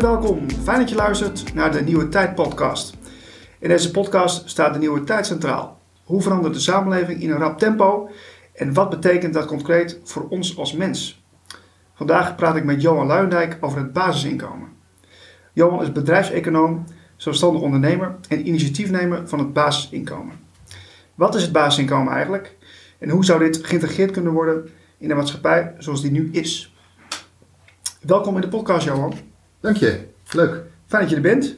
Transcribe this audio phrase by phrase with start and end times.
[0.00, 0.50] Welkom.
[0.50, 2.96] Fijn dat je luistert naar de Nieuwe Tijd podcast.
[3.58, 5.80] In deze podcast staat de Nieuwe Tijd centraal.
[6.04, 8.10] Hoe verandert de samenleving in een rap tempo
[8.54, 11.24] en wat betekent dat concreet voor ons als mens?
[11.94, 14.68] Vandaag praat ik met Johan Luijendijk over het basisinkomen.
[15.52, 16.84] Johan is bedrijfseconoom,
[17.16, 20.34] zelfstandig ondernemer en initiatiefnemer van het basisinkomen.
[21.14, 22.56] Wat is het basisinkomen eigenlijk
[22.98, 24.68] en hoe zou dit geïntegreerd kunnen worden
[24.98, 26.74] in de maatschappij zoals die nu is?
[28.00, 29.36] Welkom in de podcast, Johan.
[29.60, 30.00] Dank je.
[30.32, 30.60] Leuk.
[30.86, 31.54] Fijn dat je er bent.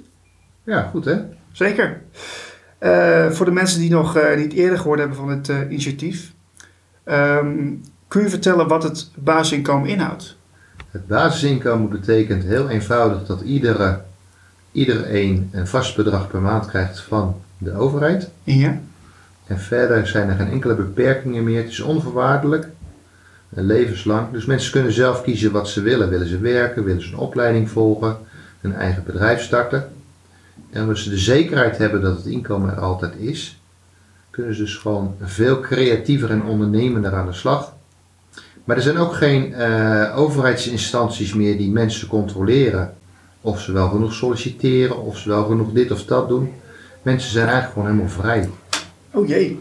[0.64, 1.18] Ja, goed hè?
[1.52, 2.00] Zeker.
[2.80, 6.32] Uh, voor de mensen die nog uh, niet eerder gehoord hebben van het uh, initiatief,
[7.04, 10.36] um, kun je vertellen wat het basisinkomen inhoudt?
[10.90, 14.00] Het basisinkomen betekent heel eenvoudig dat iedere,
[14.72, 18.30] iedereen een vast bedrag per maand krijgt van de overheid.
[18.42, 18.80] Ja.
[19.46, 21.62] En verder zijn er geen enkele beperkingen meer.
[21.62, 22.68] Het is onvoorwaardelijk,
[23.50, 24.32] levenslang.
[24.32, 26.08] Dus mensen kunnen zelf kiezen wat ze willen.
[26.08, 28.18] Willen ze werken, willen ze een opleiding volgen,
[28.60, 29.92] een eigen bedrijf starten.
[30.70, 33.60] En als ze de zekerheid hebben dat het inkomen er altijd is,
[34.30, 37.72] kunnen ze dus gewoon veel creatiever en ondernemender aan de slag.
[38.64, 42.94] Maar er zijn ook geen uh, overheidsinstanties meer die mensen controleren
[43.40, 46.52] of ze wel genoeg solliciteren, of ze wel genoeg dit of dat doen.
[47.02, 48.48] Mensen zijn eigenlijk gewoon helemaal vrij.
[49.10, 49.60] Oh jee,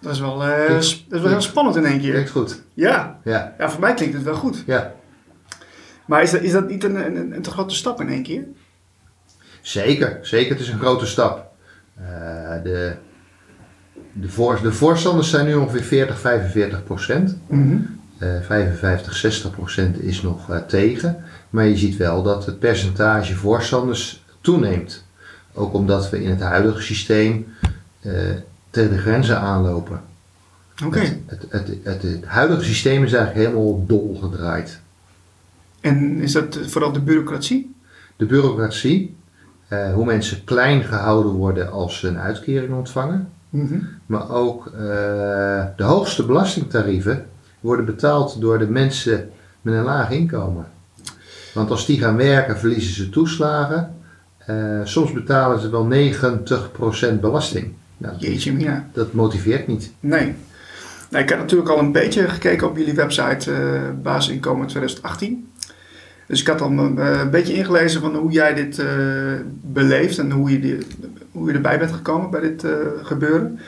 [0.00, 2.12] dat is wel, uh, dat is wel heel spannend in één keer.
[2.12, 2.62] Klinkt goed.
[2.74, 3.20] Ja.
[3.24, 3.54] Ja.
[3.58, 4.62] ja, voor mij klinkt het wel goed.
[4.66, 4.94] Ja.
[6.06, 8.44] Maar is dat, is dat niet een, een, een te grote stap in één keer?
[9.60, 10.50] Zeker, zeker.
[10.50, 11.52] Het is een grote stap.
[12.00, 12.94] Uh, de,
[14.12, 17.38] de, voor, de voorstanders zijn nu ongeveer 40, 45 procent.
[17.46, 18.00] Mm -hmm.
[18.28, 21.24] uh, 55, 60 procent is nog uh, tegen.
[21.50, 25.04] Maar je ziet wel dat het percentage voorstanders toeneemt.
[25.52, 27.46] Ook omdat we in het huidige systeem
[28.70, 30.00] tegen de grenzen aanlopen.
[30.84, 30.86] Oké.
[30.86, 31.22] Okay.
[31.26, 34.80] Het, het, het, het, huidige systeem is eigenlijk helemaal dol gedraaid.
[35.80, 37.74] En is dat vooral de bureaucratie?
[38.16, 39.16] De bureaucratie,
[39.68, 43.28] uh, hoe mensen klein gehouden worden als ze een uitkering ontvangen.
[43.50, 43.88] Mm -hmm.
[44.06, 44.72] Maar ook uh,
[45.76, 47.26] de hoogste belastingtarieven
[47.60, 49.30] worden betaald door de mensen
[49.62, 50.66] met een laag inkomen.
[51.54, 53.94] Want als die gaan werken, verliezen ze toeslagen.
[54.50, 55.88] Uh, soms betalen ze wel
[57.16, 57.72] 90% belasting.
[58.00, 58.82] Nou, Jeetje.
[58.92, 59.92] Dat motiveert niet.
[60.00, 60.34] Nee.
[61.10, 61.22] nou.
[61.22, 65.52] Ik heb natuurlijk al een beetje gekeken op jullie website uh, Basisinkomen 2018.
[66.26, 68.86] Dus ik had al een, uh, een beetje ingelezen van hoe jij dit uh,
[69.60, 70.78] beleeft en hoe je, die,
[71.32, 72.64] hoe je erbij bent gekomen bij dit
[73.02, 73.58] gebeuren.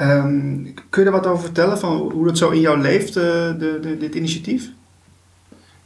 [0.00, 3.56] Um, kun je er wat over vertellen van hoe dat zo in jou leeft, de,
[3.58, 4.70] de, dit initiatief?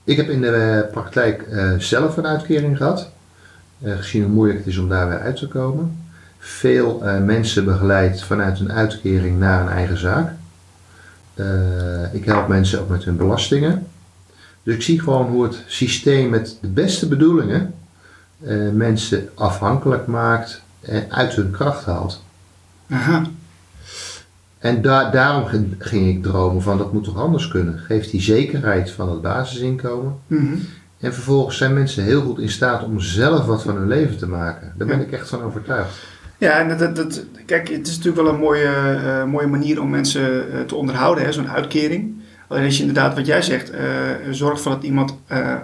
[0.04, 1.44] Ik heb in de praktijk
[1.78, 3.10] zelf een uitkering gehad,
[3.82, 6.07] gezien hoe moeilijk het is om daar weer uit te komen.
[6.48, 10.32] Veel mensen begeleid vanuit een uitkering naar een eigen zaak.
[12.12, 13.86] ik help mensen ook met hun belastingen.
[14.62, 17.74] Dus ik zie gewoon hoe het systeem met de beste bedoelingen
[18.40, 22.22] uh, mensen afhankelijk maakt en uit hun kracht haalt.
[22.90, 23.26] Aha.
[24.58, 25.44] En da daarom
[25.78, 27.78] ging ik dromen van dat moet toch anders kunnen.
[27.78, 30.18] Geeft die zekerheid van het basisinkomen.
[30.26, 30.66] Mm -hmm.
[31.00, 34.28] En vervolgens zijn mensen heel goed in staat om zelf wat van hun leven te
[34.28, 34.72] maken.
[34.76, 35.04] Daar ben Ja.
[35.04, 35.98] ik echt van overtuigd.
[36.38, 39.90] Ja, en dat, dat, kijk, het is natuurlijk wel een mooie, uh, mooie manier om
[39.90, 42.22] mensen uh, te onderhouden, zo'n uitkering.
[42.48, 43.78] Alleen als je inderdaad, wat jij zegt, uh,
[44.30, 45.14] zorgt ervoor dat iemand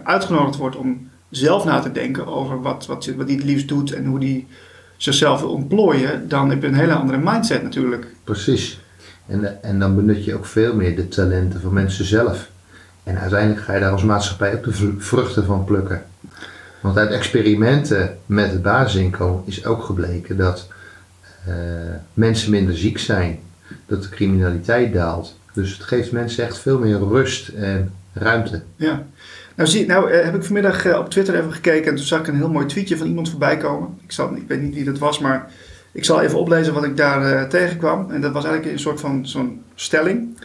[0.05, 3.93] uitgenodigd wordt om zelf na te denken over wat, wat, wat hij het liefst doet
[3.93, 4.47] en hoe hij
[4.97, 8.07] zichzelf wil ontplooien, dan heb je een hele andere mindset natuurlijk.
[8.25, 8.81] Precies.
[9.27, 12.51] En, en dan benut je ook veel meer de talenten van mensen zelf.
[13.03, 16.03] En uiteindelijk ga je daar als maatschappij ook de vruchten van plukken.
[16.85, 20.69] Want uit experimenten met het basisinkomen is ook gebleken dat
[21.49, 21.55] uh,
[22.15, 23.39] mensen minder ziek zijn,
[23.87, 25.39] dat de criminaliteit daalt.
[25.53, 28.63] Dus het geeft mensen echt veel meer rust en ruimte.
[28.77, 29.03] Ja.
[29.55, 32.21] Nou, zie, nou uh, heb ik vanmiddag uh, op Twitter even gekeken en toen zag
[32.21, 33.99] ik een heel mooi tweetje van iemand voorbij komen.
[34.03, 35.51] Ik, zal, ik weet niet wie dat was, maar
[35.93, 38.11] ik zal even oplezen wat ik daar tegenkwam.
[38.11, 40.39] En dat was eigenlijk een soort van zo'n stelling.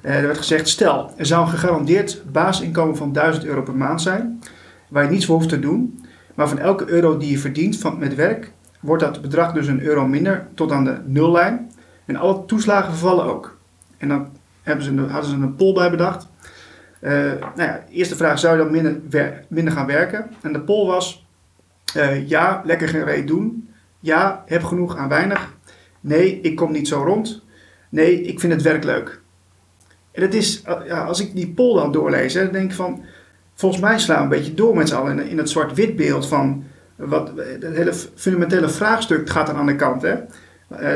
[0.00, 4.40] er werd gezegd, stel, er zou een gegarandeerd basisinkomen van 1000 euro per maand zijn,
[4.88, 6.04] waar je niets voor hoeft te doen.
[6.34, 9.82] Maar van elke euro die je verdient van, met werk, wordt dat bedrag dus een
[9.82, 11.70] euro minder tot aan de nullijn.
[12.04, 13.58] En alle toeslagen vervallen ook.
[13.98, 14.28] En dan
[14.62, 16.28] hebben ze hadden ze een poll bij bedacht.
[17.00, 19.00] Uh, nou ja, eerste vraag, zou je dan minder,
[19.48, 20.30] minder gaan werken?
[20.42, 21.26] En de poll was,
[21.96, 23.68] uh, ja, lekker geen reet doen.
[24.00, 25.54] Ja, heb genoeg aan weinig.
[26.00, 27.42] Nee, ik kom niet zo rond.
[27.88, 29.20] Nee, ik vind het werk leuk.
[30.12, 33.04] En het is, uh, ja, als ik die poll dan doorlees, dan denk ik van,
[33.56, 36.64] volgens mij slaan we een beetje door met z'n allen in, het zwart-wit beeld van,
[36.96, 40.02] wat, het hele fundamentele vraagstuk gaat aan de kant.
[40.02, 40.14] Hè?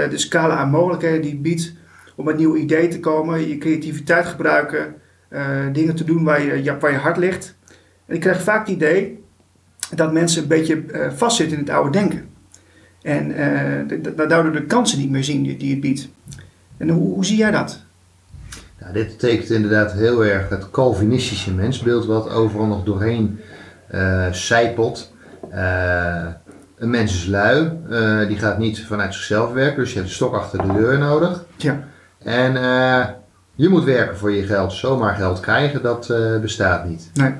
[0.09, 1.73] de scala aan mogelijkheden die biedt
[2.21, 4.95] om met nieuwe ideeën te komen, je creativiteit gebruiken,
[5.31, 7.57] uh, dingen te doen waar je, waar je hart ligt.
[8.07, 9.25] En ik krijg vaak het idee
[9.95, 12.29] dat mensen een beetje eh, vastzitten in het oude denken.
[13.03, 16.09] En eh, daardoor de kansen niet meer zien die, het biedt.
[16.77, 17.85] En hoe zie jij dat?
[18.81, 23.41] Nou, dit betekent inderdaad heel erg het Calvinistische mensbeeld wat overal nog doorheen
[23.89, 25.13] eh zijpelt.
[25.51, 26.27] Eh,
[26.79, 30.15] een mens is lui, eh, die gaat niet vanuit zichzelf werken, dus je hebt een
[30.15, 31.45] stok achter de deur nodig.
[31.57, 31.85] Ja,
[32.19, 33.07] En eh,
[33.55, 34.73] je moet werken voor je geld.
[34.73, 37.11] Zomaar geld krijgen, dat eh, bestaat niet.
[37.15, 37.35] nee.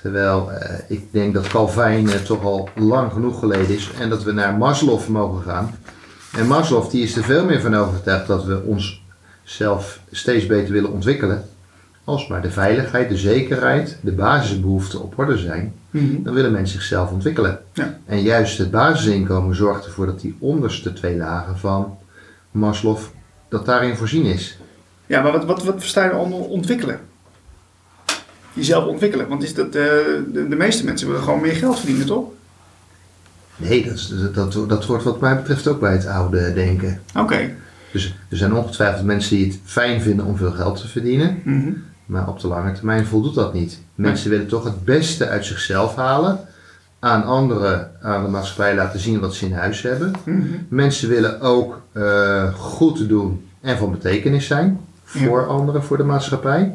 [0.00, 4.22] Terwijl eh, ik denk dat Calvijn eh, toch al lang genoeg geleden is en dat
[4.22, 5.74] we naar Maslow mogen gaan.
[6.36, 8.62] En Maslow die is er veel meer van overtuigd dat we
[9.54, 11.44] onszelf steeds beter willen ontwikkelen.
[12.04, 16.22] Als maar de veiligheid, de zekerheid, de basisbehoeften op orde zijn, Mhm.
[16.22, 17.58] dan willen mensen zichzelf ontwikkelen.
[17.72, 17.98] Ja.
[18.06, 21.98] En juist het basisinkomen zorgt ervoor dat die onderste twee lagen van
[22.50, 22.98] Maslow,
[23.48, 24.58] dat daarin voorzien is.
[25.06, 27.00] Ja, maar wat, wat, wat versta je onder ontwikkelen?
[28.52, 29.28] Jezelf ontwikkelen.
[29.28, 32.28] Want is dat, eh, de, de meeste mensen willen gewoon meer geld verdienen, toch?
[33.56, 37.00] Nee, dat, is- dat, dat hoort wat mij betreft ook bij het oude denken.
[37.16, 37.54] Oké.
[37.92, 41.70] Dus er zijn ongetwijfeld mensen die het fijn vinden om veel geld te verdienen, Mhm.
[42.06, 43.80] maar op de lange termijn voldoet dat niet.
[43.94, 46.40] Mensen willen toch het beste uit zichzelf halen,
[46.98, 50.12] aan anderen, aan de maatschappij laten zien wat ze in huis hebben.
[50.24, 50.42] Mhm.
[50.68, 56.74] Mensen willen ook eh, goed doen en van betekenis zijn voor anderen, voor de maatschappij.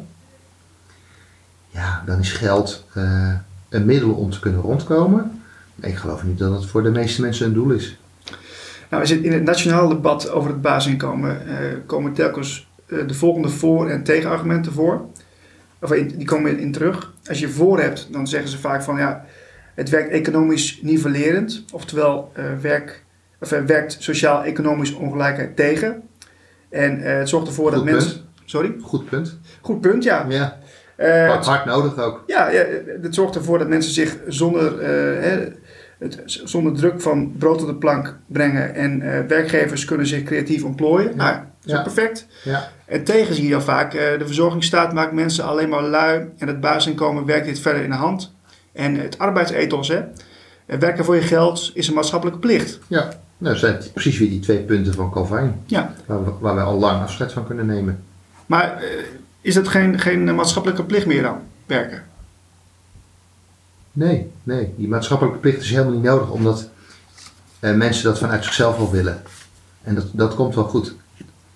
[1.68, 3.32] Ja, dan is geld eh,
[3.68, 5.40] een middel om te kunnen rondkomen.
[5.74, 7.96] Maar ik geloof niet dat het voor de meeste mensen een doel is.
[8.90, 11.46] Nou, we zitten in het nationale debat over het basisinkomen.
[11.46, 11.56] eh,
[11.86, 15.04] komen telkens eh, de volgende voor- en tegenargumenten voor.
[15.80, 17.12] Of in- die komen in, in terug.
[17.28, 19.24] Als je voor hebt, dan zeggen ze vaak van ja,
[19.74, 21.64] het werkt economisch nivellerend.
[21.72, 23.02] Oftewel, eh, werk,
[23.40, 26.02] of, eh, werkt sociaal-economisch ongelijkheid tegen.
[26.68, 28.10] En eh, het zorgt ervoor dat Goed mensen.
[28.12, 28.24] punt.
[28.44, 28.74] Sorry?
[28.82, 29.38] Goed punt.
[29.60, 30.26] Goed punt, ja.
[30.28, 30.58] Ja,
[30.96, 32.22] Eh, hard, nodig ook.
[32.26, 32.64] ja, ja,
[33.02, 35.48] het zorgt ervoor dat mensen zich zonder, eh, hè,
[35.98, 38.74] het, zonder druk van brood op de plank brengen.
[38.74, 41.16] En eh, werkgevers kunnen zich creatief ontplooien.
[41.16, 41.82] Nou, dat is Ja.
[41.82, 42.26] perfect.
[42.44, 42.68] Ja.
[42.84, 46.24] En tegen zie je dan vaak, eh, de verzorgingsstaat maakt mensen alleen maar lui.
[46.38, 48.34] En het basisinkomen werkt dit verder in de hand.
[48.72, 50.00] En het arbeidsethos, hè.
[50.66, 52.78] Eh, Werken voor je geld is een maatschappelijke plicht.
[52.86, 53.00] Ja,
[53.38, 55.94] nou, dat zijn precies weer die twee punten van Calvijn, Ja.
[56.06, 58.02] waar, we, waar wij al lang afscheid van kunnen nemen.
[58.46, 58.82] Maar
[59.40, 62.02] is dat geen, geen maatschappelijke plicht meer dan, werken?
[63.96, 66.68] Nee, nee, die maatschappelijke plicht is helemaal niet nodig, omdat
[67.60, 69.22] eh, mensen dat vanuit zichzelf al willen.
[69.82, 70.94] En dat, dat komt wel goed.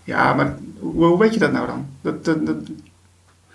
[0.04, 1.86] Ja, maar hoe, hoe weet je dat nou dan?
[2.00, 2.56] Dat, dat, dat,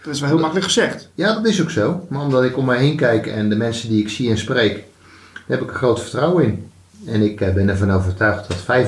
[0.03, 1.09] dat is wel heel makkelijk gezegd.
[1.15, 3.89] Ja, dat is ook zo, maar omdat ik om mij heen kijk en de mensen
[3.89, 4.73] die ik zie en spreek,
[5.33, 6.71] daar heb ik een groot vertrouwen in.
[7.05, 8.83] En ik eh, ben ervan overtuigd dat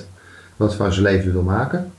[0.00, 0.04] 95%
[0.56, 1.92] wat van zijn leven wil maken.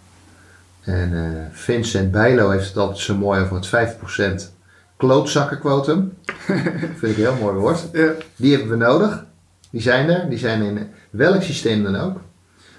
[0.81, 4.58] En eh, Vincent Bijlo heeft het altijd zo mooi over het 5%
[5.00, 6.13] klootzakkenquotum.
[7.00, 7.88] Vind ik een heel mooi woord.
[7.94, 8.12] Ja.
[8.36, 9.25] Die hebben we nodig.
[9.72, 10.30] Die zijn er.
[10.30, 12.18] Die zijn in welk systeem dan ook.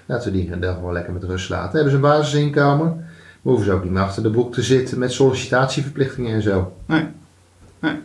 [0.05, 1.71] Laten we die dan gewoon lekker met rust laten.
[1.71, 3.05] Hebben ze een basisinkomen.
[3.41, 6.73] We hoeven ze ook niet meer achter de broek te zitten met sollicitatieverplichtingen en zo.
[6.85, 7.07] Nee.
[7.79, 7.95] nee.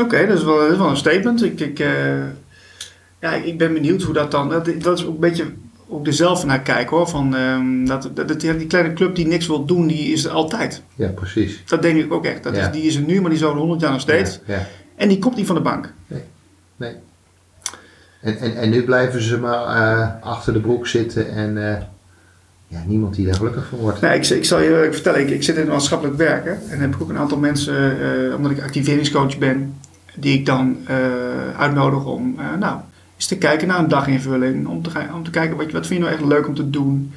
[0.00, 1.44] Oké, dat, is wel- dat is wel een statement.
[1.44, 2.24] Ik, ik, eh,
[3.20, 4.48] ja, ik ben benieuwd hoe dat dan...
[4.48, 5.52] Dat, dat is ook een beetje
[5.88, 7.08] ook er zelf naar kijken hoor.
[7.08, 10.30] Van, ehm, dat, dat, dat- die kleine club die niks wil doen, die is er
[10.30, 10.82] altijd.
[10.94, 11.62] Ja, precies.
[11.66, 12.42] Dat denk ik ook echt.
[12.42, 12.66] Dat Ja.
[12.66, 14.40] is, die is er nu, maar die is over 100 jaar nog steeds.
[14.46, 14.66] Ja, ja.
[14.96, 15.92] En die komt niet van de bank.
[16.76, 16.92] Nee.
[18.20, 21.82] En, en, en nu blijven ze maar eh, achter de broek zitten en eh,
[22.66, 24.00] ja, niemand die daar gelukkig van wordt.
[24.00, 26.58] Nee, ik, ik zal je vertellen, ik, ik zit in het maatschappelijk werken.
[26.70, 29.74] En heb ik ook een aantal mensen, eh, omdat ik activeringscoach ben,
[30.14, 30.76] die ik dan
[31.56, 32.80] uitnodig om, nou,
[33.18, 34.66] eens te kijken naar een daginvulling.
[34.66, 36.70] Om te, om te kijken, wat, je- wat vind je nou echt leuk om te
[36.70, 37.12] doen.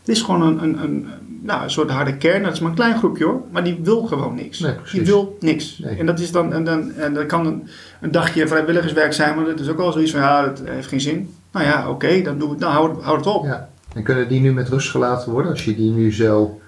[0.00, 1.06] Het is gewoon een, een, een,
[1.42, 2.42] nou, een soort harde kern.
[2.42, 3.40] Dat is maar een klein groepje hoor.
[3.52, 4.58] Maar die wil gewoon niks.
[4.58, 5.78] Nee, die wil niks.
[5.78, 5.96] Nee.
[5.98, 7.68] En dat is dan, en dan, en dat kan een,
[8.00, 9.36] een dagje vrijwilligerswerk zijn.
[9.36, 11.34] Maar dat is ook wel zoiets van, ja, dat heeft geen zin.
[11.52, 12.62] Nou ja, oké, dan doen we het.
[12.62, 13.44] Nou, hou, het- hou het op.
[13.44, 13.68] Ja.
[13.94, 16.60] En kunnen die nu met rust gelaten worden als je die nu zo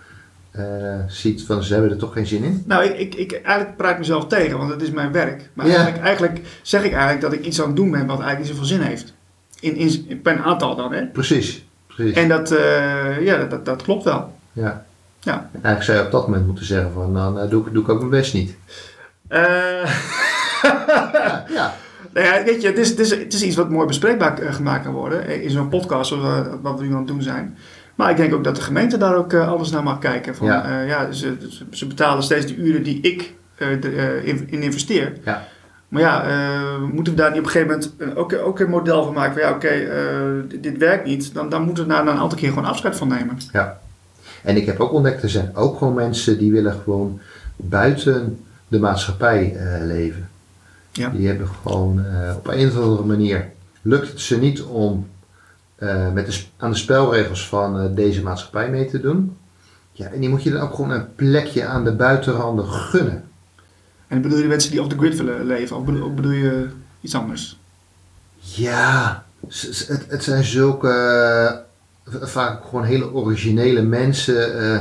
[0.56, 2.62] eh, ziet van ze hebben er toch geen zin in?
[2.66, 5.50] Nou, ik, ik, ik eigenlijk praat ik mezelf tegen, want het is mijn werk.
[5.52, 5.74] Maar Ja.
[5.74, 8.48] eigenlijk, eigenlijk zeg ik eigenlijk dat ik iets aan het doen ben wat eigenlijk niet
[8.48, 9.14] zoveel zin heeft.
[9.60, 11.06] In, in, per een aantal dan, hè.
[11.06, 12.14] Precies, precies.
[12.16, 14.32] En dat, eh, ja, dat, dat klopt wel.
[14.52, 14.84] Ja.
[15.20, 15.48] Ja.
[15.52, 17.88] Eigenlijk zou je op dat moment moeten zeggen van dan eh, doe, ik, doe ik
[17.88, 18.56] ook mijn best niet.
[19.28, 19.40] Eh,
[20.62, 21.74] Ja, ja.
[22.12, 24.84] nou ja, weet je, het is, het, is, het is iets wat mooi bespreekbaar gemaakt
[24.84, 27.56] kan worden in zo'n podcast zoals wat we nu aan het doen zijn.
[27.96, 30.36] Maar ik denk ook dat de gemeente daar ook eh, anders naar mag kijken.
[30.36, 30.70] Van, Ja.
[30.70, 30.80] ja.
[30.80, 31.36] ja, ze,
[31.70, 35.12] ze- betalen steeds de uren die ik eh, de, eh, in, in investeer.
[35.24, 35.46] Ja.
[35.88, 39.04] Maar ja, eh, moeten we daar niet op een gegeven moment ook, ook een model
[39.04, 39.32] van maken?
[39.32, 41.34] Van ja, oké, eh, dit, dit werkt niet.
[41.34, 43.38] Dan, dan moeten we daar een aantal keer gewoon afscheid van nemen.
[44.42, 47.20] En ik heb ook ontdekt, er zijn ook gewoon mensen die willen gewoon
[47.56, 50.28] buiten de maatschappij eh, leven.
[50.92, 51.08] Ja.
[51.08, 53.48] Die hebben gewoon eh, op een of andere manier
[53.82, 55.06] lukt het ze niet om
[55.76, 59.36] eh, met de, aan de spelregels van eh, deze maatschappij mee te doen.
[59.92, 63.24] Ja, en die moet je dan ook gewoon een plekje aan de buitenranden gunnen.
[64.06, 65.76] En bedoel je mensen die off the grid willen leven?
[65.76, 66.68] Of bedoel, je
[67.00, 67.58] iets anders?
[68.38, 71.64] Ja, het, het zijn zulke
[72.04, 74.58] vaak gewoon hele originele mensen.
[74.58, 74.80] eh,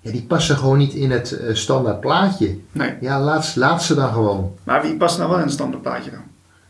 [0.00, 2.58] ja, die passen gewoon niet in het eh, standaard plaatje.
[2.72, 2.94] Nee.
[3.00, 4.54] Ja, laat, laat ze dan gewoon.
[4.64, 6.22] Maar wie past nou wel in een standaardplaatje dan?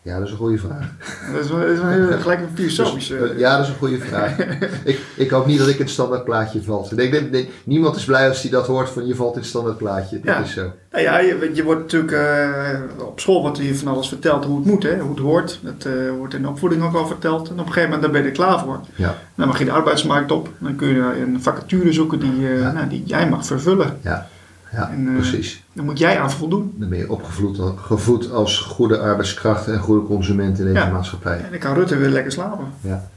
[0.07, 0.91] Ja, dat is een goede vraag.
[1.35, 3.19] Dat is wel, dat is wel heel, gelijk een filosofische...
[3.19, 4.37] Dus, eh, ja, dat is een goede vraag.
[4.85, 6.89] ik, ik hoop niet dat ik in het standaard plaatje val.
[6.91, 9.39] Ik denk, denk- denk- niemand is blij als hij dat hoort van je valt in
[9.41, 10.21] het standaard plaatje.
[10.21, 10.41] Dat Ja.
[10.43, 10.73] is zo.
[10.91, 14.57] Nou ja, je, je wordt natuurlijk eh, op school wordt je van alles verteld hoe
[14.57, 14.99] het moet, hè?
[14.99, 15.61] hoe het hoort.
[15.63, 17.47] Dat eh, wordt in de opvoeding ook al verteld.
[17.49, 18.81] En op een gegeven moment dan ben je er klaar voor.
[18.95, 20.49] Ja, Dan mag je de arbeidsmarkt op.
[20.59, 22.73] Dan kun je een vacature zoeken die, Ja.
[22.73, 23.99] nou, die jij mag vervullen.
[24.01, 24.27] ja,
[24.76, 25.62] ja En, eh, precies.
[25.73, 26.75] Daar moet jij aan voldoen.
[26.76, 30.90] Dan ben je opgevoed gevoed als goede arbeidskracht en goede consument in deze Ja.
[30.90, 31.37] maatschappij.
[31.38, 32.66] En dan kan Rutte weer lekker slapen.
[32.80, 33.09] Ja.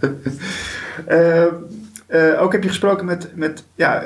[1.06, 1.42] Eh,
[2.06, 4.02] eh, ook heb je gesproken met, met ja,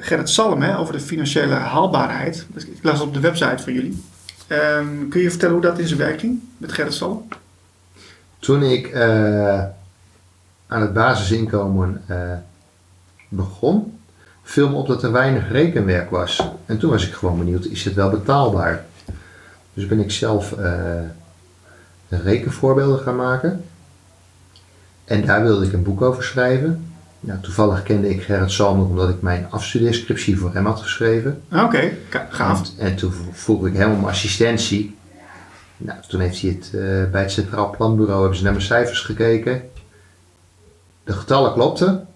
[0.00, 2.46] Gerrit Salm hè, over de financiële haalbaarheid.
[2.52, 4.02] Dus Ik las het op de website van jullie.
[4.46, 7.28] Ehm, kun je vertellen hoe dat in zijn werk ging met Gerrit Salm?
[8.38, 8.94] Toen ik
[10.66, 12.02] aan het basisinkomen
[13.28, 13.98] begon,
[14.42, 16.48] viel me op dat er weinig rekenwerk was.
[16.66, 18.84] En toen was ik gewoon benieuwd, is het wel betaalbaar?
[19.74, 21.00] Dus ben ik zelf eh,
[22.08, 23.64] rekenvoorbeelden gaan maken.
[25.04, 26.86] En daar wilde ik een boek over schrijven.
[27.20, 31.42] Nou, toevallig kende ik Gerrit Salm omdat ik mijn afstudeerscriptie voor hem had geschreven.
[31.48, 31.92] Ah, Oké,
[32.28, 32.70] gaaf.
[32.78, 34.96] En, en toen vroeg ik hem om assistentie.
[35.76, 39.00] Nou, toen heeft hij het eh, bij het Centraal Planbureau hebben ze naar mijn cijfers
[39.00, 39.62] gekeken.
[41.04, 42.06] De getallen klopten.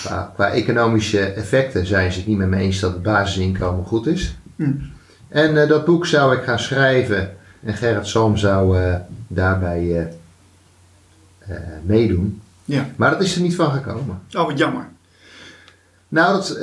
[0.00, 4.06] Qua, qua economische effecten zijn ze het niet met me eens dat het basisinkomen goed
[4.06, 4.36] is.
[4.56, 4.72] Hm.
[5.28, 7.36] En eh, dat boek zou ik gaan schrijven.
[7.62, 8.94] En Gerrit Salm zou eh,
[9.26, 10.10] daarbij
[11.38, 12.40] eh, meedoen.
[12.64, 12.88] Ja.
[12.96, 14.20] Maar dat is er niet van gekomen.
[14.32, 14.88] Oh, wat jammer.
[16.08, 16.58] Nou, dat,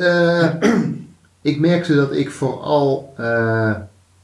[1.51, 3.15] ik merkte dat ik vooral,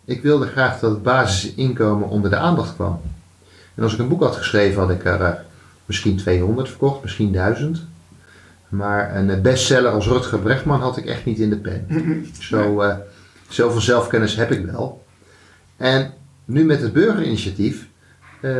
[0.05, 3.01] ik wilde graag dat het basisinkomen onder de aandacht kwam.
[3.75, 5.45] En als ik een boek had geschreven, had ik er
[5.85, 7.85] misschien 200 verkocht, misschien 1000.
[8.69, 11.85] Maar een eh, bestseller als Rutger Brechtman had ik echt niet in de pen.
[12.39, 12.95] Zo, eh,
[13.49, 15.05] zoveel zelfkennis heb ik wel.
[15.77, 16.13] En
[16.45, 17.87] nu met het burgerinitiatief
[18.41, 18.51] eh,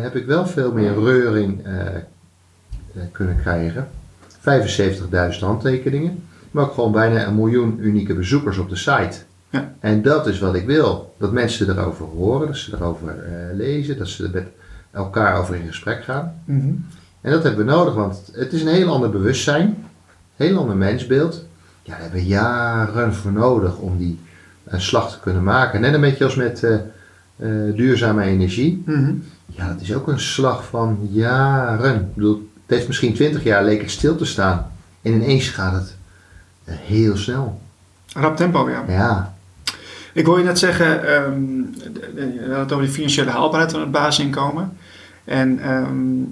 [0.00, 1.66] heb ik wel veel meer reuring
[3.12, 3.88] kunnen krijgen.
[5.32, 9.16] 75.000 handtekeningen, maar ook gewoon bijna een miljoen unieke bezoekers op de site.
[9.50, 9.74] Ja.
[9.80, 11.14] En dat is wat ik wil.
[11.18, 13.14] Dat mensen erover horen, dat ze erover
[13.52, 14.46] lezen, dat ze er met
[14.90, 16.42] elkaar over in gesprek gaan.
[16.44, 16.72] Mhm.
[17.24, 19.66] En dat hebben we nodig, want het is een heel ander bewustzijn,
[20.36, 21.44] een heel ander mensbeeld.
[21.82, 24.20] Ja, daar hebben we jaren voor nodig om die
[24.64, 25.80] eh, slag te kunnen maken.
[25.80, 26.80] Net een beetje als met eh, eh,
[27.76, 28.82] duurzame energie.
[28.86, 29.14] Mhm.
[29.46, 31.94] Ja, dat is ook een slag van jaren.
[31.94, 34.70] Ik bedoel, het heeft misschien twintig jaar leek het stil te staan.
[35.02, 35.96] En ineens gaat het
[36.64, 37.60] heel snel.
[38.12, 38.84] Rap tempo, ja.
[38.88, 39.34] Ja,
[40.12, 41.58] Ik hoor je net zeggen, ehm,
[42.14, 44.76] je had het over de financiële haalbaarheid van het basisinkomen.
[45.24, 46.22] En ehm,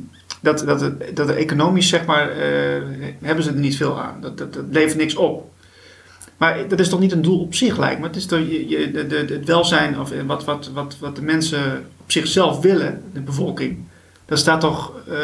[0.43, 2.83] dat, dat, dat economisch, zeg maar, eh,
[3.21, 4.21] hebben ze er niet veel aan.
[4.21, 5.51] Dat, dat, dat levert niks op.
[6.37, 8.07] Maar dat is toch niet een doel op zich, lijkt me.
[8.07, 11.23] Het is toch je, je, de, de, het welzijn of wat, wat, wat, wat de
[11.23, 13.79] mensen op zichzelf willen, de bevolking.
[14.25, 15.17] Dat staat toch eh,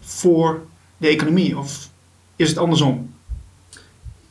[0.00, 0.60] voor
[0.96, 1.58] de economie?
[1.58, 1.88] Of
[2.36, 3.12] is het andersom?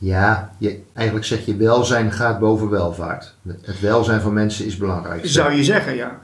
[0.04, 3.34] ja je, eigenlijk zeg je welzijn gaat boven welvaart.
[3.62, 5.20] Het welzijn van mensen is belangrijk.
[5.26, 6.20] Zou je zeggen, ja.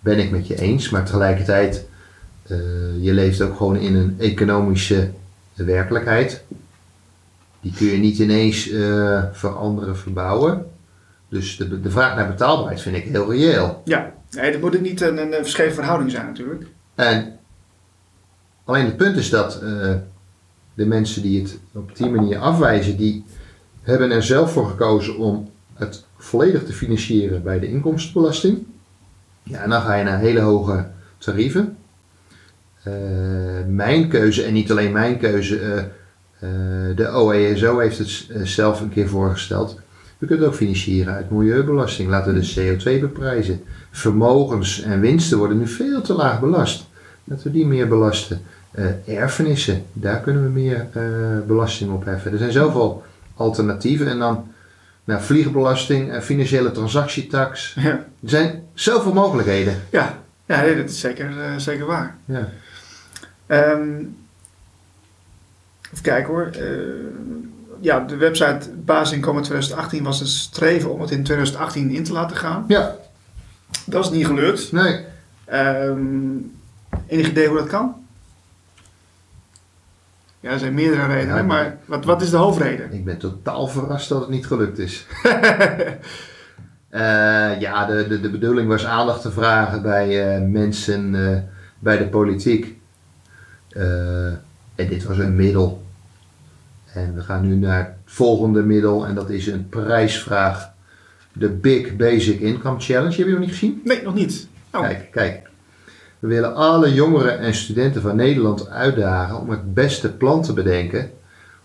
[0.00, 1.82] Ben ik met je eens, maar tegelijkertijd, eh,
[3.00, 5.10] je leeft ook gewoon in een economische
[5.54, 6.44] werkelijkheid.
[7.60, 10.66] Die kun je niet ineens eh, veranderen, verbouwen.
[11.28, 13.82] Dus de, de vraag naar betaalbaarheid vind ik heel reëel.
[13.84, 16.66] Ja, nee, dat moet niet een, een verhouding zijn natuurlijk.
[16.94, 17.38] En
[18.64, 19.94] alleen het punt is dat eh,
[20.74, 23.24] de mensen die het op die manier afwijzen, die
[23.82, 28.66] hebben er zelf voor gekozen om het volledig te financieren bij de inkomstenbelasting.
[29.42, 30.86] Ja, en dan ga je naar hele hoge
[31.18, 31.76] tarieven.
[32.86, 32.92] Eh,
[33.66, 38.90] mijn keuze, en niet alleen mijn keuze, eh, eh, de OESO heeft het zelf een
[38.90, 39.80] keer voorgesteld.
[40.18, 42.08] We kunnen het ook financieren uit milieubelasting.
[42.08, 43.62] Laten we de CO2 beprijzen.
[43.90, 46.86] Vermogens en winsten worden nu veel te laag belast.
[47.24, 48.40] Laten we die meer belasten.
[49.06, 50.86] Erfenissen, daar kunnen we meer
[51.46, 52.32] belasting op heffen.
[52.32, 53.02] Er zijn zoveel
[53.34, 54.08] alternatieven.
[54.08, 54.48] En dan
[55.04, 57.74] nou, vliegbelasting, en financiële transactietax.
[57.74, 59.74] Ja, Er zijn zoveel mogelijkheden.
[59.90, 62.16] ja, ja nee, dat is zeker, zeker waar.
[62.24, 62.48] Ja.
[63.46, 63.98] Ehm,
[65.92, 66.46] even kijken hoor.
[66.52, 66.60] Eh,
[67.80, 72.36] ja, de website Basisinkomen 2018 was een streven om het in 2018 in te laten
[72.36, 72.64] gaan.
[72.68, 72.96] ja,
[73.84, 74.72] Dat is niet gelukt.
[74.72, 75.04] Nee.
[75.44, 76.36] Ehm
[77.06, 77.94] enig idee hoe dat kan?
[80.40, 82.92] Ja, er zijn meerdere redenen, Ja, maar wat, wat is de hoofdreden?
[82.92, 85.06] Ik ben totaal verrast dat het niet gelukt is.
[86.88, 91.10] Eh, ja, de, de, de bedoeling was aandacht te vragen bij eh, mensen
[91.78, 92.78] bij de politiek.
[93.76, 94.26] Eh,
[94.74, 95.84] en dit was een middel.
[96.92, 100.74] En we gaan nu naar het volgende middel en dat is een prijsvraag.
[101.32, 103.16] De Big Basic Income Challenge.
[103.16, 103.80] Heb je nog niet gezien?
[103.84, 104.48] Nee, nog niet.
[104.72, 105.48] Oh, Kijk, kijk.
[106.18, 111.10] We willen alle jongeren en studenten van Nederland uitdagen om het beste plan te bedenken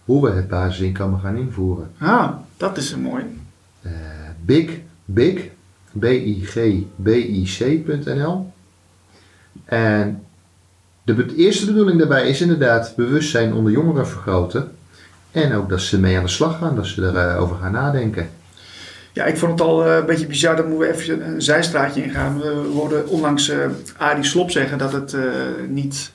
[0.06, 1.92] hoe we het basisinkomen gaan invoeren.
[2.00, 3.24] ah, dat is een mooi.
[3.82, 3.92] Eh,
[4.46, 4.72] big,
[5.06, 5.48] big,
[7.32, 8.52] B-I-G-B-I-C.nl.
[9.66, 10.24] En
[11.04, 14.72] de eerste bedoeling daarbij is inderdaad bewustzijn onder jongeren vergroten.
[15.32, 18.30] En ook dat ze mee aan de slag gaan, dat ze erover gaan nadenken.
[19.14, 20.56] Ja, ik vond het al eh, een beetje bizar.
[20.56, 22.40] Dan moeten we even een zijstraatje ingaan.
[22.40, 23.58] We hoorden onlangs eh
[23.98, 25.22] Arie Slop zeggen dat het eh,
[25.68, 26.12] niet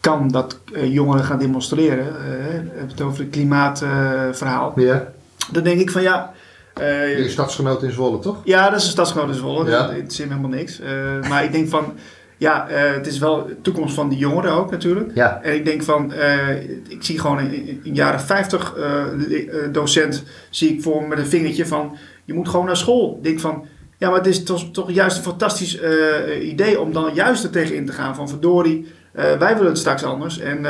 [0.00, 2.06] kan dat eh, jongeren gaan demonstreren.
[2.06, 4.72] Eh, het over het klimaatverhaal.
[4.76, 5.12] Ja,
[5.52, 6.32] dan denk ik van ja...
[6.74, 8.36] eh, je stadsgenoot in Zwolle, toch?
[8.44, 9.70] Ja, dat is een stadsgenoot in Zwolle.
[9.70, 9.90] Ja.
[9.90, 10.80] Interesseert me helemaal niks.
[10.80, 11.92] Eh, maar ik denk van,
[12.40, 15.10] ja, eh, het is wel de toekomst van die jongeren ook natuurlijk.
[15.14, 19.04] Ja, En ik denk van, eh, ik zie gewoon in, jaren 50 eh,
[19.72, 23.14] docent, zie ik voor me met een vingertje van, je moet gewoon naar school.
[23.16, 23.66] Ik denk van,
[23.98, 25.80] ja, maar het is toch, toch juist een fantastisch
[26.42, 29.78] idee om dan juist er tegen in te gaan van, verdorie, eh, wij willen het
[29.78, 30.38] straks anders.
[30.38, 30.62] En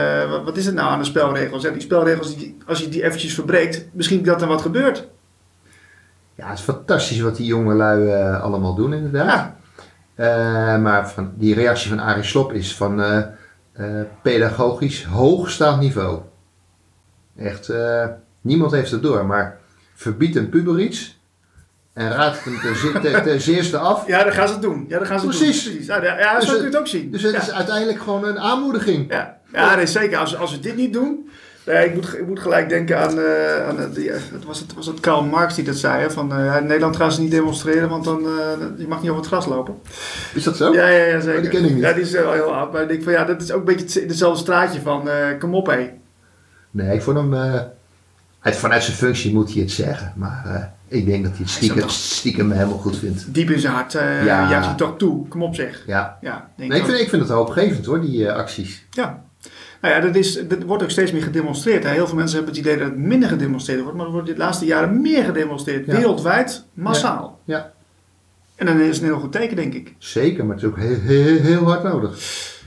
[0.45, 1.65] wat- is het nou aan de spelregels?
[1.65, 5.09] En die spelregels, die, als je die eventjes verbreekt, misschien dat er wat gebeurt.
[6.35, 8.11] ja het is fantastisch wat die jongelui
[8.41, 9.27] allemaal doen inderdaad.
[9.29, 9.59] Ja,
[10.83, 13.19] maar van, die reactie van Arie Slop is van eh,
[13.73, 16.21] eh, pedagogisch hoogstaand niveau.
[17.37, 18.07] Echt, eh,
[18.41, 19.59] niemand heeft het door, maar
[19.95, 21.19] verbied een puber iets
[21.93, 24.07] en raad het hem ten, zi- ten, ten zeerste af.
[24.07, 24.85] Ja, dan gaan ze het doen.
[24.89, 25.63] Ja, dan gaan ze het Precies.
[25.65, 25.73] doen.
[25.73, 25.89] Precies.
[25.89, 27.11] Ja, ja, Dus zo kun je het- het ook zien.
[27.11, 27.41] Dus het ja.
[27.41, 29.11] is uiteindelijk gewoon een aanmoediging.
[29.13, 30.19] Ja, ja nee, zeker.
[30.19, 31.31] Als, als we dit niet doen.
[31.67, 34.61] Nee, ik, moet, ik moet gelijk denken aan, eh, aan eh, die, eh, het was,
[34.61, 36.01] het, was het Karl Marx die dat zei.
[36.03, 38.23] Hè, van, eh, in Nederland gaan ze niet demonstreren, want dan,
[38.77, 39.75] je mag niet over het gras lopen.
[40.35, 40.73] Is dat zo?
[40.73, 41.37] Ja, ja, ja, zeker.
[41.37, 41.83] Oh, die ken ik niet.
[41.83, 42.73] Ja, die is wel heel oud.
[42.73, 45.55] Maar ik denk van ja, dat is ook een beetje het- dezelfde straatje van kom
[45.55, 45.91] op hé.
[46.71, 47.35] Nee, ik vond hem...
[48.41, 51.81] uit, vanuit zijn functie moet hij het zeggen, maar ik denk dat hij het stiekem,
[51.81, 53.35] toch- stiekem helemaal goed vindt.
[53.35, 53.93] Diep in zijn hart.
[53.93, 54.25] Ja.
[54.51, 55.29] juicht hij toch toe.
[55.29, 55.83] Kom op zeg.
[55.87, 56.19] Ja.
[56.21, 58.85] Ja, denk Nee, ik vind, ik vind het hoopgevend hoor, die acties.
[58.91, 59.23] Ja.
[59.81, 61.85] Nou ja, dat, is, dat wordt ook steeds meer gedemonstreerd.
[61.85, 61.91] Hè.
[61.91, 64.37] Heel veel mensen hebben het idee dat het minder gedemonstreerd wordt, maar er wordt de
[64.37, 65.87] laatste jaren meer gedemonstreerd.
[65.87, 65.93] Ja.
[65.93, 67.41] Wereldwijd, massaal.
[67.45, 67.73] Ja.
[68.55, 69.95] En dan is het een heel goed teken, denk ik.
[69.99, 72.19] Zeker, maar het is ook heel, heel, heel hard nodig.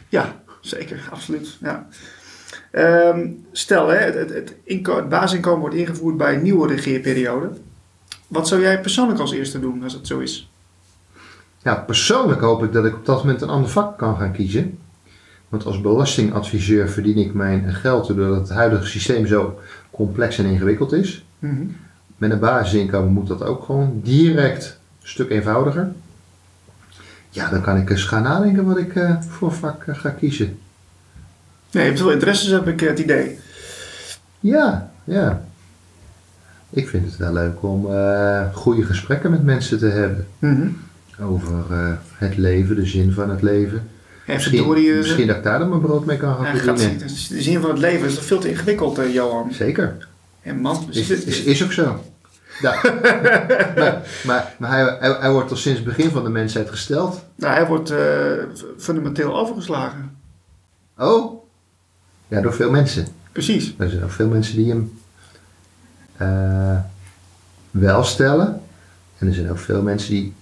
[0.10, 1.58] Ja, zeker, absoluut.
[1.62, 1.88] Ja.
[2.72, 7.50] Ehm, stel, hè, het, het, het basisinkomen wordt ingevoerd bij een nieuwe regeerperiode.
[8.28, 10.52] Wat zou jij persoonlijk als eerste doen als het zo is?
[11.64, 14.80] Ja, persoonlijk hoop ik dat ik op dat moment een ander vak kan gaan kiezen.
[15.54, 19.60] Want als belastingadviseur verdien ik mijn geld doordat het huidige systeem zo
[19.92, 21.26] complex en ingewikkeld is.
[21.40, 21.64] Mhm.
[22.18, 25.92] Met een basisinkomen moet dat ook gewoon direct een stuk eenvoudiger.
[27.30, 30.58] Ja, dan kan ik eens gaan nadenken wat ik eh, voor vak eh, ga kiezen.
[31.72, 33.40] Nee, je hebt veel interesses, heb ik eh, het idee.
[34.40, 35.46] Ja, ja.
[36.70, 40.28] Ik vind het wel leuk om eh, goede gesprekken met mensen te hebben.
[40.40, 40.68] Mhm.
[41.20, 41.66] Over
[42.18, 43.92] het leven, de zin van het leven.
[44.28, 47.00] Misschien, dat ik daar dan mijn brood mee kan gaan ja, verdienen.
[47.00, 49.54] gaat- de zin van het leven is toch veel te ingewikkeld, eh, Johan.
[49.54, 50.08] Zeker.
[50.42, 52.04] En man, Is, is, is ook zo.
[52.62, 52.76] Ja.
[53.76, 57.24] maar maar, maar hij, hij, hij wordt al sinds het begin van de mensheid gesteld.
[57.36, 58.00] nou, hij wordt eh,
[58.78, 60.18] fundamenteel overgeslagen.
[60.98, 61.44] Oh,
[62.28, 63.08] ja, door veel mensen.
[63.32, 63.74] Precies.
[63.78, 65.00] Er zijn ook veel mensen die hem
[66.18, 66.78] eh,
[67.72, 68.62] wel stellen.
[69.18, 70.34] En er zijn ook veel mensen die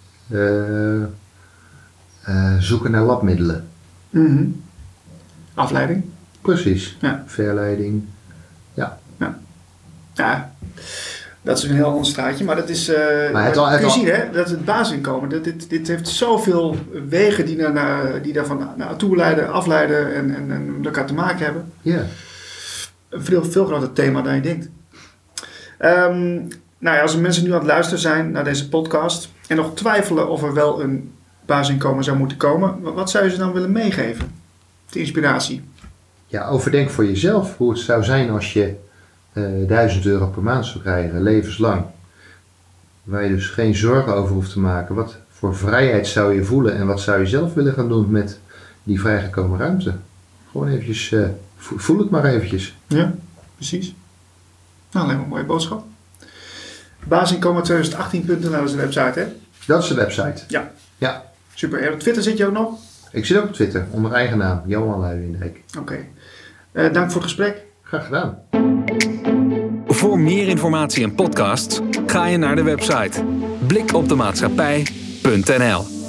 [2.31, 3.67] eh, zoeken naar labmiddelen.
[4.09, 4.43] Mhm.
[5.53, 6.03] Afleiding.
[6.41, 6.97] Precies.
[7.01, 7.23] Ja.
[7.27, 8.03] Verleiding.
[10.13, 10.51] Ja,
[11.41, 12.87] dat is een heel ander straatje, maar dat is.
[12.87, 14.29] eh Maar het al- het kun je al- zien, hè?
[14.31, 15.29] Dat het basisinkomen.
[15.29, 16.75] Dat dit, dit heeft zoveel
[17.09, 21.13] wegen die, naar, naar, die daarvan naartoe leiden, afleiden en, en, en met elkaar te
[21.13, 21.71] maken hebben.
[21.81, 22.03] Ja.
[23.09, 24.69] Een veel, veel groter thema dan je denkt.
[25.77, 26.33] Ehm,
[26.77, 29.75] nou ja, als er mensen nu aan het luisteren zijn naar deze podcast en nog
[29.75, 31.11] twijfelen of er wel een
[31.55, 34.31] basisinkomen zou moeten komen, wat- zou je ze dan willen meegeven?
[34.89, 35.63] De inspiratie.
[36.27, 38.75] ja, overdenk voor jezelf hoe het zou zijn als je
[39.33, 41.83] eh 1000 euro per maand zou krijgen, levenslang.
[43.03, 44.95] Waar je dus geen zorgen over hoeft te maken.
[44.95, 48.39] Wat voor vrijheid zou je voelen en wat zou je zelf willen gaan doen met
[48.83, 49.93] die vrijgekomen ruimte?
[50.51, 52.75] Gewoon eventjes, eh, vo- voel het maar eventjes.
[52.87, 53.13] Ja,
[53.55, 53.93] precies.
[54.91, 55.83] Nou, alleen maar een mooie boodschap.
[57.03, 59.25] Basisinkomen 2018.nl is de website, hè?
[59.65, 60.43] Dat is de website.
[60.47, 60.71] Ja.
[60.97, 61.81] Ja, Super.
[61.81, 62.79] En op Twitter zit je ook nog?
[63.11, 65.61] Ik zit ook op Twitter onder eigen naam, Johan Luijendijk.
[65.79, 65.97] Oké.
[66.71, 67.63] Eh, dank voor het gesprek.
[67.83, 68.37] Graag gedaan.
[69.87, 73.23] Voor meer informatie en podcasts ga je naar de website
[73.67, 76.00] blikopdemaatschappij.nl